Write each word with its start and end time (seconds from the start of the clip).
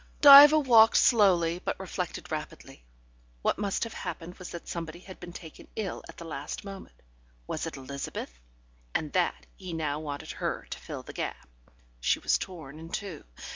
Diva 0.19 0.57
walked 0.57 0.97
slowly, 0.97 1.59
but 1.63 1.79
reflected 1.79 2.31
rapidly. 2.31 2.83
What 3.43 3.59
must 3.59 3.83
have 3.83 3.93
happened 3.93 4.33
was 4.39 4.49
that 4.49 4.67
somebody 4.67 4.97
had 4.97 5.19
been 5.19 5.31
taken 5.31 5.67
ill 5.75 6.01
at 6.09 6.17
the 6.17 6.25
last 6.25 6.65
moment 6.65 6.99
was 7.45 7.67
it 7.67 7.77
Elizabeth? 7.77 8.39
and 8.95 9.13
that 9.13 9.45
he 9.57 9.73
now 9.73 9.99
wanted 9.99 10.31
her 10.31 10.65
to 10.71 10.79
fill 10.79 11.03
the 11.03 11.13
gap.... 11.13 11.47
She 11.99 12.17
was 12.17 12.39
torn 12.39 12.79
in 12.79 12.89
two. 12.89 13.25